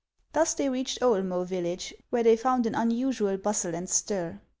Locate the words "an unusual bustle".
2.65-3.75